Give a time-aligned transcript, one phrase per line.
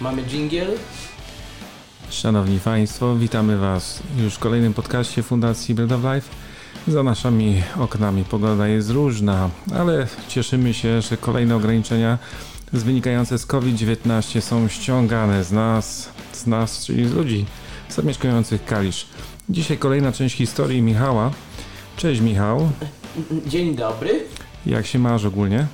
[0.00, 0.68] Mamy dżingiel?
[2.10, 6.28] Szanowni Państwo, witamy Was już w kolejnym podcaście Fundacji Bread of Life.
[6.88, 12.18] Za naszymi oknami pogoda jest różna, ale cieszymy się, że kolejne ograniczenia
[12.72, 17.44] wynikające z COVID-19 są ściągane z nas, z nas, czyli z ludzi
[17.90, 19.06] zamieszkujących Kalisz.
[19.48, 21.30] Dzisiaj kolejna część historii Michała.
[21.96, 22.70] Cześć Michał.
[23.46, 24.24] Dzień dobry.
[24.66, 25.66] Jak się masz ogólnie?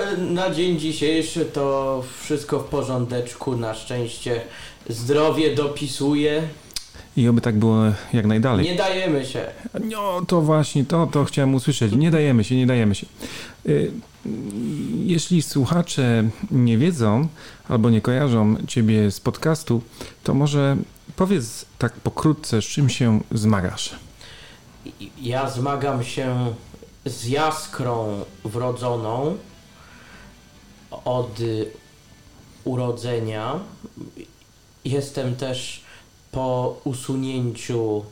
[0.00, 4.40] Na, na dzień dzisiejszy to wszystko w porządeczku, na szczęście
[4.88, 6.42] zdrowie dopisuje.
[7.16, 7.82] I oby tak było
[8.12, 8.66] jak najdalej.
[8.66, 9.46] Nie dajemy się.
[9.84, 11.92] No to właśnie, to, to chciałem usłyszeć.
[11.92, 13.06] Nie dajemy się, nie dajemy się.
[13.66, 13.90] Y,
[15.04, 17.28] jeśli słuchacze nie wiedzą
[17.68, 19.82] albo nie kojarzą Ciebie z podcastu,
[20.24, 20.76] to może
[21.16, 23.94] powiedz tak pokrótce, z czym się zmagasz.
[25.20, 26.54] Ja zmagam się
[27.04, 29.36] z jaskrą wrodzoną
[31.04, 31.38] od
[32.64, 33.60] urodzenia.
[34.84, 35.84] Jestem też
[36.32, 38.04] po usunięciu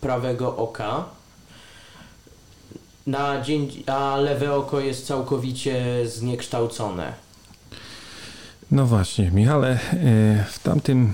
[0.00, 1.04] prawego oka.
[3.06, 7.12] Na dzień, a lewe oko jest całkowicie zniekształcone.
[8.70, 11.12] No właśnie, Michale, y, w tamtym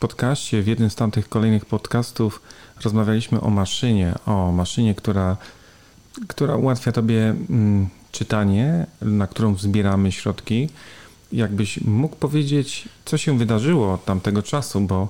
[0.00, 2.42] podcaście, w jednym z tamtych kolejnych podcastów
[2.84, 5.36] rozmawialiśmy o maszynie, o maszynie, która,
[6.28, 10.68] która ułatwia Tobie mm, czytanie, na którą zbieramy środki.
[11.32, 15.08] Jakbyś mógł powiedzieć, co się wydarzyło od tamtego czasu, bo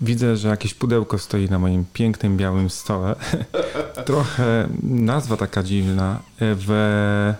[0.00, 3.16] widzę, że jakieś pudełko stoi na moim pięknym białym stole.
[4.06, 6.20] Trochę nazwa taka dziwna.
[6.40, 7.34] Ewe...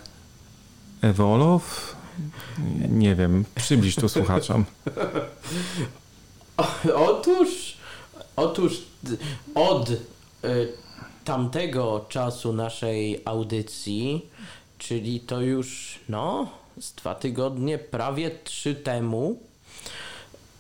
[1.03, 1.97] Ewolow?
[2.89, 4.65] Nie wiem, przybliż to słuchaczom.
[6.95, 7.77] Otóż,
[8.37, 8.83] otóż
[9.55, 9.99] od y,
[11.25, 14.27] tamtego czasu naszej audycji,
[14.79, 19.39] czyli to już no, z dwa tygodnie, prawie trzy temu,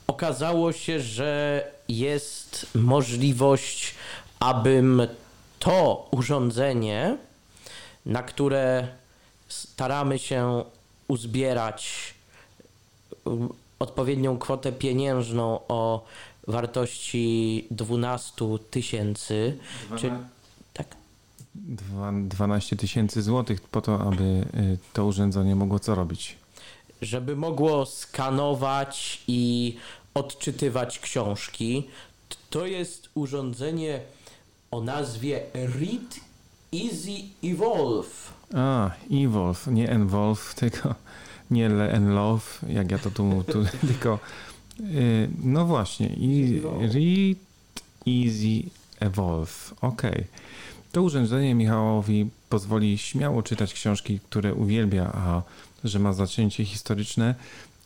[0.06, 3.94] okazało się, że jest możliwość,
[4.40, 5.02] abym
[5.58, 7.16] to urządzenie,
[8.06, 8.88] na które
[9.48, 10.64] staramy się
[11.08, 12.14] uzbierać
[13.24, 16.04] um, odpowiednią kwotę pieniężną o
[16.46, 18.32] wartości 12
[18.70, 20.18] tysięcy, 12,
[22.22, 26.36] 12 tysięcy złotych po to, aby y, to urządzenie mogło co robić?
[27.02, 29.76] Żeby mogło skanować i
[30.14, 31.84] odczytywać książki.
[32.50, 34.00] To jest urządzenie
[34.70, 36.20] o nazwie Read
[36.74, 38.32] Easy Evolve.
[38.54, 40.94] A, Evolve, nie Envolve, tylko
[41.50, 44.18] nie Enlove, jak ja to tu, tu tylko
[44.80, 47.38] y, no właśnie, i Read
[48.06, 48.70] Easy
[49.00, 50.02] Evolve, ok.
[50.92, 55.42] To urządzenie Michałowi pozwoli śmiało czytać książki, które uwielbia, a
[55.84, 57.34] że ma zacięcie historyczne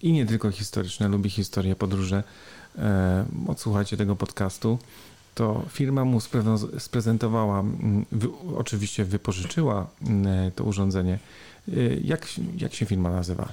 [0.02, 2.22] i nie tylko historyczne, lubi historię, podróże.
[2.78, 4.78] E, odsłuchajcie tego podcastu.
[5.34, 6.20] To firma mu
[6.78, 7.64] sprezentowała,
[8.56, 11.18] oczywiście wypożyczyła mm, to urządzenie.
[11.68, 11.72] E,
[12.04, 12.26] jak,
[12.58, 13.48] jak się firma nazywa?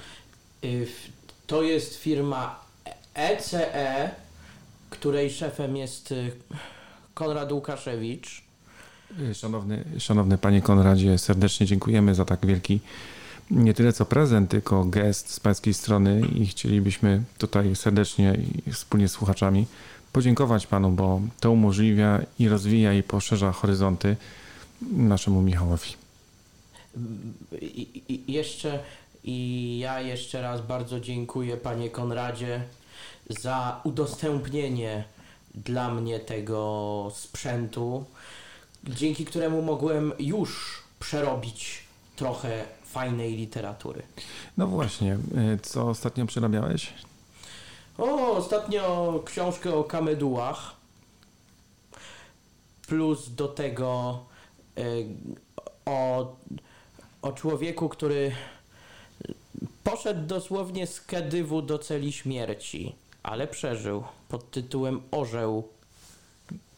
[1.46, 2.60] To jest firma
[3.14, 4.10] ECE,
[4.90, 6.14] której szefem jest
[7.14, 8.49] Konrad Łukaszewicz.
[9.34, 12.80] Szanowny, szanowny panie Konradzie, serdecznie dziękujemy za tak wielki
[13.50, 19.08] nie tyle co prezent, tylko gest z pańskiej strony i chcielibyśmy tutaj serdecznie i wspólnie
[19.08, 19.66] z słuchaczami
[20.12, 24.16] podziękować panu, bo to umożliwia i rozwija i poszerza horyzonty
[24.92, 25.90] naszemu Michałowi.
[27.60, 28.78] I, i jeszcze
[29.24, 32.62] i ja jeszcze raz bardzo dziękuję panie Konradzie
[33.28, 35.04] za udostępnienie
[35.54, 38.04] dla mnie tego sprzętu,
[38.84, 41.84] dzięki któremu mogłem już przerobić
[42.16, 44.02] trochę fajnej literatury.
[44.56, 45.14] No właśnie,
[45.54, 46.92] y, co ostatnio przerabiałeś?
[47.98, 50.76] O, ostatnio książkę o kamedułach.
[52.86, 54.18] Plus do tego
[54.78, 55.06] y,
[55.86, 56.36] o,
[57.22, 58.32] o człowieku, który
[59.84, 65.68] poszedł dosłownie z Kedywu do celi śmierci, ale przeżył pod tytułem Orzeł.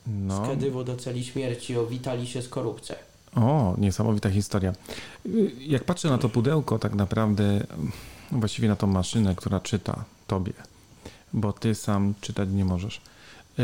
[0.07, 0.45] No.
[0.45, 2.95] Z Kedywu do celi śmierci o Witalisie Skorupce.
[3.35, 4.73] O, niesamowita historia.
[5.59, 7.67] Jak patrzę na to pudełko, tak naprawdę,
[8.33, 10.53] właściwie na tą maszynę, która czyta tobie,
[11.33, 13.01] bo ty sam czytać nie możesz,
[13.59, 13.63] e,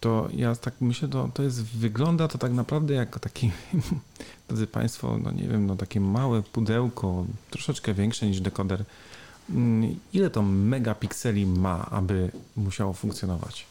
[0.00, 3.50] to ja tak myślę, to, to jest, wygląda to tak naprawdę jako taki,
[4.48, 8.84] drodzy Państwo, no nie wiem, no takie małe pudełko, troszeczkę większe niż dekoder.
[9.50, 13.66] Mm, ile to megapikseli ma, aby musiało funkcjonować?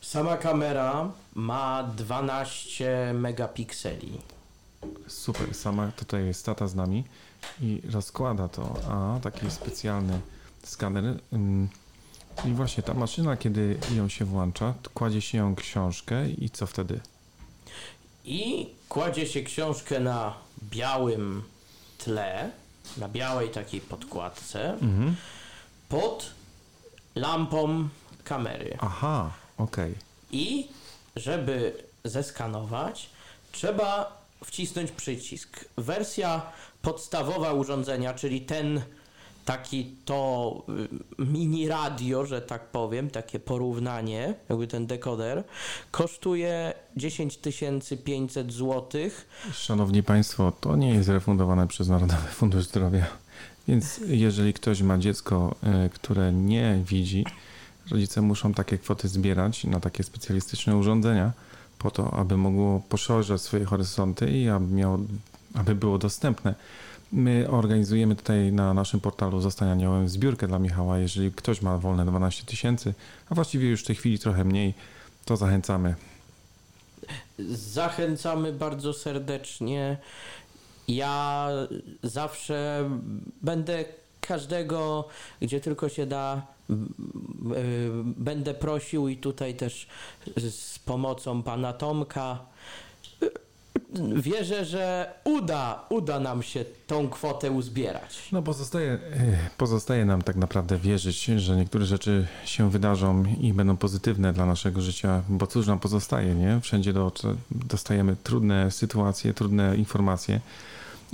[0.00, 4.18] Sama kamera ma 12 megapikseli.
[5.08, 7.04] Super, sama tutaj jest tata z nami
[7.60, 8.74] i rozkłada to.
[8.90, 10.20] A, taki specjalny
[10.64, 11.18] skaner.
[12.44, 17.00] I właśnie ta maszyna, kiedy ją się włącza, kładzie się ją książkę i co wtedy?
[18.24, 21.42] I kładzie się książkę na białym
[21.98, 22.50] tle,
[22.96, 25.16] na białej takiej podkładce, Mhm.
[25.88, 26.30] pod
[27.14, 27.88] lampą
[28.24, 28.76] kamery.
[28.80, 29.30] Aha,
[29.62, 29.94] okej.
[30.32, 30.68] I
[31.16, 31.72] żeby
[32.04, 33.10] zeskanować,
[33.52, 35.64] trzeba wcisnąć przycisk.
[35.76, 36.42] Wersja
[36.82, 38.82] podstawowa urządzenia, czyli ten
[39.44, 40.62] taki to
[41.18, 45.44] y, mini radio, że tak powiem, takie porównanie, jakby ten dekoder,
[45.90, 47.38] kosztuje 10
[48.04, 49.00] 500 zł.
[49.52, 53.06] Szanowni Państwo, to nie jest refundowane przez Narodowy Fundusz Zdrowia.
[53.68, 55.54] Więc jeżeli ktoś ma dziecko,
[55.86, 57.24] y, które nie widzi,
[57.90, 61.32] rodzice muszą takie kwoty zbierać na takie specjalistyczne urządzenia,
[61.78, 64.98] po to, aby mogło poszerzać swoje horyzonty i aby, miało,
[65.54, 66.54] aby było dostępne.
[67.12, 70.98] My organizujemy tutaj na naszym portalu Zostań Aniołem zbiórkę dla Michała.
[70.98, 72.94] Jeżeli ktoś ma wolne 12 tysięcy,
[73.30, 74.74] a właściwie już w tej chwili trochę mniej,
[75.24, 75.94] to zachęcamy.
[77.48, 79.98] Zachęcamy bardzo serdecznie.
[80.88, 81.48] Ja
[82.02, 82.90] zawsze
[83.42, 83.84] będę
[84.20, 85.08] każdego,
[85.40, 86.74] gdzie tylko się da, y,
[88.04, 89.86] będę prosił i tutaj też
[90.50, 92.38] z pomocą pana Tomka.
[93.22, 93.30] y,
[94.16, 98.28] Wierzę, że uda, uda nam się tą kwotę uzbierać.
[98.32, 103.76] No pozostaje, eh, pozostaje nam tak naprawdę wierzyć, że niektóre rzeczy się wydarzą i będą
[103.76, 106.60] pozytywne dla naszego życia, bo cóż nam pozostaje, nie?
[106.60, 107.12] Wszędzie do,
[107.50, 110.40] dostajemy trudne sytuacje, trudne informacje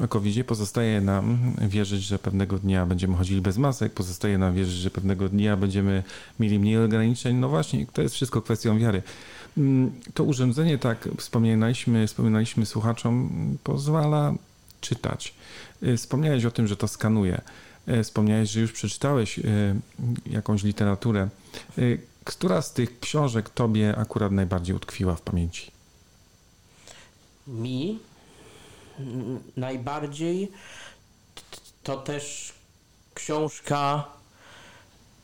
[0.05, 4.75] o covid Pozostaje nam wierzyć, że pewnego dnia będziemy chodzili bez masek, pozostaje nam wierzyć,
[4.75, 6.03] że pewnego dnia będziemy
[6.41, 7.37] mieli mniej ograniczeń.
[7.37, 9.03] No właśnie, to jest wszystko kwestią wiary.
[9.59, 13.31] Mm, To urządzenie, tak wspominaliśmy, wspominaliśmy słuchaczom,
[13.65, 14.35] pozwala
[14.81, 15.35] czytać.
[15.83, 17.41] Y, Wspomniałeś o tym, że to skanuje.
[17.89, 19.43] Y, Wspomniałeś, że już przeczytałeś y,
[20.27, 21.29] jakąś literaturę.
[22.25, 25.71] Która z tych książek tobie akurat najbardziej utkwiła w pamięci?
[27.47, 27.99] Mi
[29.57, 30.53] najbardziej
[31.83, 32.53] to też
[33.15, 34.05] książka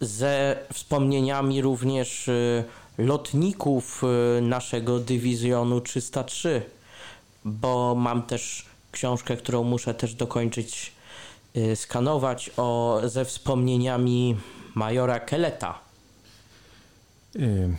[0.01, 2.65] ze wspomnieniami również y,
[2.99, 4.03] lotników
[4.39, 6.63] y, naszego dywizjonu 303,
[7.45, 10.93] bo mam też książkę, którą muszę też dokończyć
[11.57, 14.37] y, skanować o, ze wspomnieniami
[14.75, 15.79] majora Keleta.
[17.37, 17.77] Y,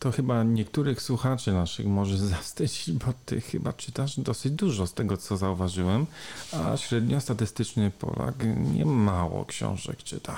[0.00, 5.16] To chyba niektórych słuchaczy naszych może zawstydzić, bo ty chyba czytasz dosyć dużo z tego,
[5.16, 6.06] co zauważyłem,
[6.52, 8.34] a średniostatystyczny Polak
[8.74, 10.36] nie mało książek czyta.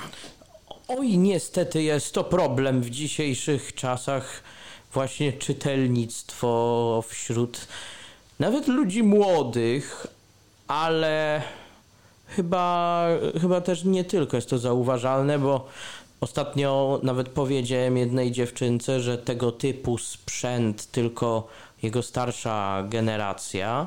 [0.88, 4.42] Oj, niestety jest to problem w dzisiejszych czasach,
[4.92, 7.68] właśnie czytelnictwo wśród
[8.38, 10.06] nawet ludzi młodych,
[10.68, 11.42] ale
[12.26, 13.06] chyba,
[13.40, 15.68] chyba też nie tylko jest to zauważalne, bo
[16.22, 21.48] ostatnio nawet powiedziałem jednej dziewczynce, że tego typu sprzęt tylko
[21.82, 23.86] jego starsza generacja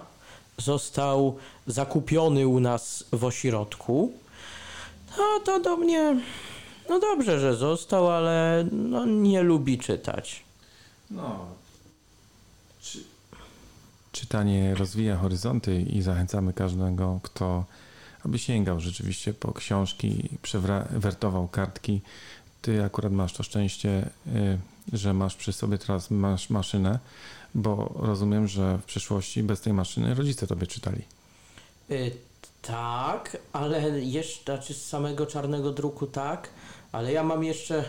[0.57, 1.35] został
[1.67, 4.13] zakupiony u nas w ośrodku.
[5.17, 6.15] No to do mnie
[6.89, 10.43] no dobrze, że został, ale no, nie lubi czytać.
[11.11, 11.45] No.
[14.11, 17.65] Czytanie rozwija horyzonty i zachęcamy każdego, kto
[18.25, 22.01] aby sięgał rzeczywiście po książki, przewertował kartki.
[22.61, 24.59] Ty akurat masz to szczęście, y,
[24.93, 26.99] że masz przy sobie teraz masz maszynę,
[27.55, 31.01] bo rozumiem, że w przyszłości bez tej maszyny rodzice tobie czytali.
[31.91, 32.11] Y,
[32.61, 36.49] tak, ale jeszcze, znaczy z samego czarnego druku tak,
[36.91, 37.85] ale ja mam jeszcze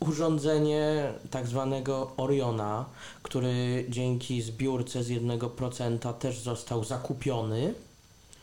[0.00, 2.84] urządzenie tak zwanego Oriona,
[3.22, 7.74] który dzięki zbiórce z 1% też został zakupiony.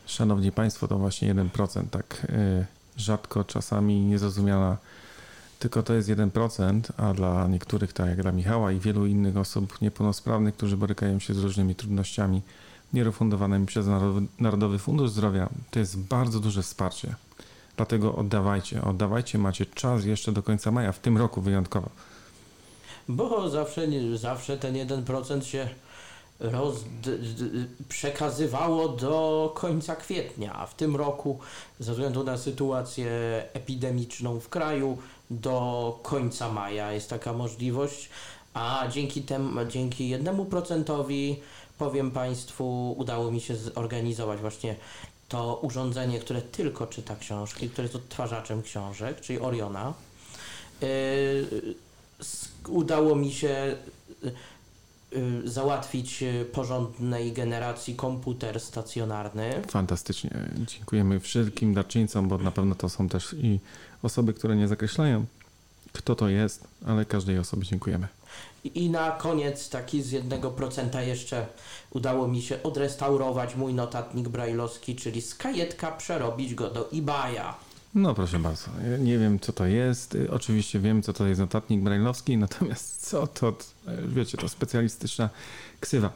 [0.05, 2.65] Szanowni Państwo, to właśnie 1%, tak y,
[2.97, 4.77] rzadko czasami niezrozumiana,
[5.59, 9.81] tylko to jest 1%, a dla niektórych, tak jak dla Michała i wielu innych osób
[9.81, 12.41] niepełnosprawnych, którzy borykają się z różnymi trudnościami
[12.93, 13.85] nierefundowanymi przez
[14.39, 17.15] Narodowy- Fundusz Zdrowia, to jest bardzo duże wsparcie.
[17.77, 21.89] Dlatego oddawajcie, oddawajcie, macie czas jeszcze do końca maja, w tym roku wyjątkowo.
[23.07, 25.69] Bo zawsze, zawsze ten 1% się
[26.39, 26.75] roz,
[27.89, 31.39] przekazywało do końca kwietnia, a w tym roku
[31.79, 33.09] ze względu na sytuację
[33.53, 34.97] epidemiczną w kraju
[35.31, 38.09] do końca maja jest taka możliwość,
[38.53, 41.39] a dzięki temu, dzięki jednemu procentowi
[41.77, 44.75] powiem Państwu, udało mi się zorganizować właśnie
[45.29, 49.93] to urządzenie, które tylko czyta książki, które jest odtwarzaczem książek, czyli Oriona.
[50.81, 51.75] Yy,
[52.67, 53.75] udało mi się
[55.45, 59.61] załatwić y, porządnej generacji komputer stacjonarny.
[59.67, 60.31] Fantastycznie.
[60.57, 63.59] Dziękujemy wszystkim darczyńcom, bo na pewno to są też i
[64.03, 65.25] osoby, które nie zakreślają,
[65.93, 68.07] kto to jest, ale każdej osobie dziękujemy.
[68.65, 71.47] I na koniec taki z jednego procenta jeszcze
[71.91, 77.53] udało mi się odrestaurować mój notatnik brajlowski, czyli z kajetka przerobić go do eBaya.
[77.95, 80.15] No proszę bardzo, ja nie wiem co to jest.
[80.15, 83.53] Y, Oczywiście wiem co to jest notatnik brajlowski, natomiast co to, y,
[84.07, 85.29] wiecie, to specjalistyczna
[85.79, 86.13] ksywa.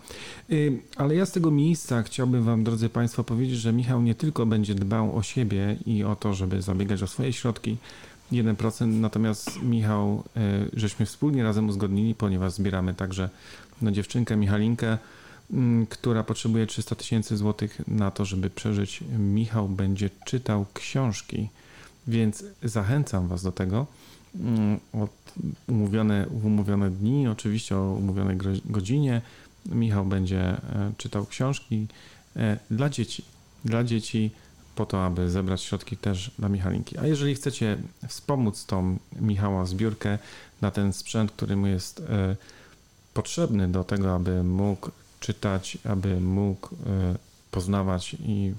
[0.51, 4.46] Y, Ale ja z tego miejsca chciałbym Wam, drodzy Państwo, powiedzieć, że Michał nie tylko
[4.46, 7.77] będzie dbał o siebie i o to, żeby zabiegać o swoje środki,
[8.31, 10.24] 1%, natomiast Michał,
[10.74, 13.29] żeśmy wspólnie razem uzgodnili, ponieważ zbieramy także
[13.81, 14.98] na dziewczynkę Michalinkę,
[15.53, 19.03] mm, która potrzebuje 300 tysięcy złotych na to, żeby przeżyć.
[19.19, 21.50] Michał będzie czytał książki,
[22.07, 23.85] więc zachęcam Was do tego.
[24.35, 24.79] Mm,
[25.67, 29.21] umówione, umówione dni, oczywiście o umówionej godzinie,
[29.65, 31.87] Michał będzie e, czytał książki
[32.35, 33.25] e, dla dzieci.
[33.65, 34.31] Dla dzieci
[34.75, 36.97] po to, aby zebrać środki też dla Michalinki.
[36.97, 40.17] A jeżeli chcecie wspomóc tą Michała zbiórkę
[40.61, 42.35] na ten sprzęt, który mu jest e,
[43.13, 46.69] potrzebny do tego, aby mógł czytać, aby mógł
[47.51, 48.53] poznawać i,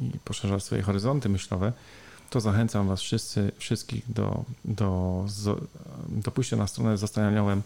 [0.00, 1.72] i poszerzać swoje horyzonty myślowe,
[2.32, 5.24] to zachęcam Was wszyscy, wszystkich do, do,
[6.08, 7.62] do pójścia na stronę Zostaniałem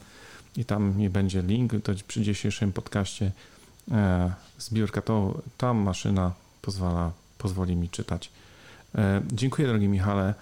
[0.56, 3.32] i tam nie będzie link, to przy dzisiejszym podcaście
[3.90, 6.32] e, zbiórka, to ta maszyna
[6.62, 8.30] pozwala, pozwoli mi czytać.
[8.94, 10.34] E, dziękuję drogi Michale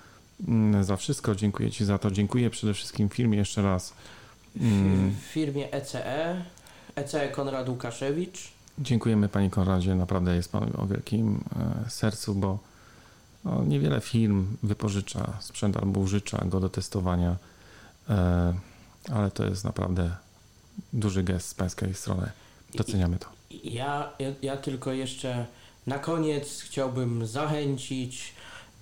[0.49, 3.93] mm, za wszystko, dziękuję Ci za to, dziękuję przede wszystkim firmie jeszcze raz.
[4.61, 6.45] Mm, W firmie ECE,
[6.97, 8.53] ECE Konrad Łukaszewicz.
[8.79, 11.45] Dziękujemy Panie Konradzie, naprawdę jest Pan o wielkim
[11.87, 12.74] e, sercu, bo
[13.45, 17.37] no, niewiele firm wypożycza sprzęt albo użycza go do testowania,
[18.09, 18.55] e,
[19.13, 20.17] ale to jest naprawdę
[20.93, 22.31] duży gest z Pańskiej strony.
[22.75, 23.27] Doceniamy to.
[23.65, 25.47] Ja, ja, ja tylko jeszcze
[25.87, 28.33] na koniec chciałbym zachęcić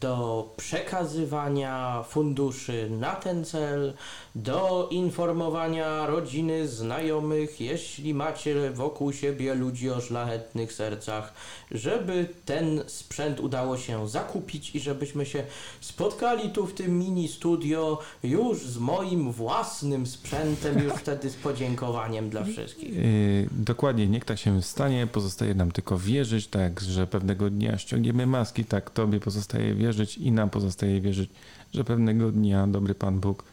[0.02, 3.94] do przekazywania funduszy na ten cel,
[4.35, 11.35] do informowania rodziny, znajomych, jeśli macie wokół siebie ludzi o szlachetnych sercach,
[11.71, 15.44] żeby ten sprzęt udało się zakupić i żebyśmy się
[15.80, 22.30] spotkali tu w tym mini studio już z moim własnym sprzętem, już wtedy z podziękowaniem
[22.30, 22.97] dla wszystkich.
[22.97, 28.26] Yy, dokładnie, niech tak się stanie, pozostaje nam tylko wierzyć, tak, że pewnego dnia ściągniemy
[28.26, 31.30] maski, tak, Tobie pozostaje wierzyć i nam pozostaje wierzyć,
[31.75, 33.44] że pewnego dnia dobry Pan Bóg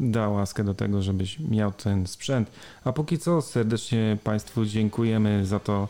[0.00, 2.50] da łaskę do tego, żebyś miał ten sprzęt.
[2.84, 5.88] A póki co serdecznie Państwu dziękujemy za to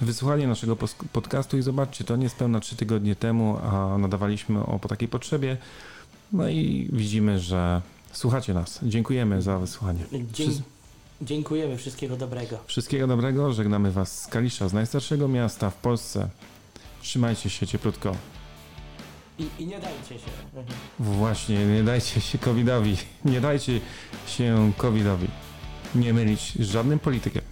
[0.00, 0.76] wysłuchanie naszego
[1.12, 5.56] podcastu i zobaczcie, to niespełna trzy tygodnie temu, a nadawaliśmy o po takiej potrzebie.
[6.32, 8.80] No i widzimy, że słuchacie nas.
[8.82, 10.00] Dziękujemy za wysłuchanie.
[10.32, 10.44] Dzie-
[11.22, 12.58] dziękujemy, wszystkiego dobrego.
[12.66, 16.28] Wszystkiego dobrego, żegnamy Was z Kalisza, z najstarszego miasta w Polsce.
[17.02, 18.16] Trzymajcie się cieplutko.
[19.38, 20.30] I, i nie dajcie się.
[20.98, 22.96] Właśnie, nie dajcie się covidowi.
[23.24, 23.80] Nie dajcie
[24.26, 25.28] się covidowi.
[25.94, 27.42] Nie mylić z żadnym politykiem.